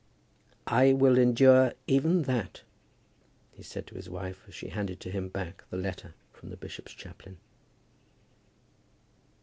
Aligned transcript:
"I 0.65 0.93
will 0.93 1.19
endure 1.19 1.73
even 1.85 2.23
that," 2.23 2.63
he 3.51 3.61
said 3.61 3.85
to 3.85 3.93
his 3.93 4.09
wife, 4.09 4.43
as 4.47 4.55
she 4.55 4.69
handed 4.69 4.99
to 5.01 5.11
him 5.11 5.29
back 5.29 5.63
the 5.69 5.77
letter 5.77 6.15
from 6.33 6.49
the 6.49 6.57
bishop's 6.57 6.93
chaplain. 6.95 7.37